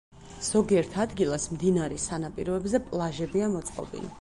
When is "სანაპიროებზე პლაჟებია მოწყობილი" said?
2.11-4.07